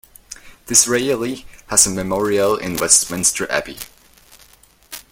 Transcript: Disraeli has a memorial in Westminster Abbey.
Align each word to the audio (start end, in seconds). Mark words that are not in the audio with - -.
Disraeli 0.65 1.45
has 1.67 1.85
a 1.85 1.91
memorial 1.91 2.55
in 2.57 2.75
Westminster 2.75 3.45
Abbey. 3.51 3.77